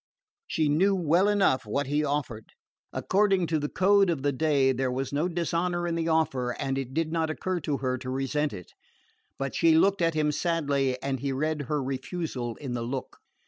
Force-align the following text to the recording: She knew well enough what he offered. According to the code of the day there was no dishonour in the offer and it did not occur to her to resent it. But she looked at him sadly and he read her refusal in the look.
She 0.47 0.67
knew 0.67 0.95
well 0.95 1.27
enough 1.27 1.63
what 1.67 1.85
he 1.85 2.03
offered. 2.03 2.53
According 2.91 3.45
to 3.45 3.59
the 3.59 3.69
code 3.69 4.09
of 4.09 4.23
the 4.23 4.31
day 4.31 4.71
there 4.71 4.91
was 4.91 5.13
no 5.13 5.27
dishonour 5.27 5.85
in 5.85 5.93
the 5.93 6.07
offer 6.07 6.53
and 6.53 6.75
it 6.79 6.95
did 6.95 7.11
not 7.11 7.29
occur 7.29 7.59
to 7.59 7.77
her 7.77 7.99
to 7.99 8.09
resent 8.09 8.51
it. 8.51 8.73
But 9.37 9.53
she 9.53 9.75
looked 9.77 10.01
at 10.01 10.15
him 10.15 10.31
sadly 10.31 10.99
and 11.03 11.19
he 11.19 11.31
read 11.31 11.61
her 11.69 11.83
refusal 11.83 12.55
in 12.55 12.73
the 12.73 12.81
look. 12.81 13.19